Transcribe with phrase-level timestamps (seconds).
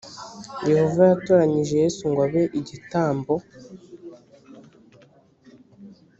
[0.69, 3.33] yehova yatoranyije yesu ngo abe igitambo